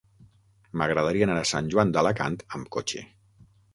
M'agradaria 0.81 1.27
anar 1.29 1.37
a 1.41 1.45
Sant 1.49 1.69
Joan 1.75 1.93
d'Alacant 1.99 2.39
amb 2.59 2.73
cotxe. 2.77 3.05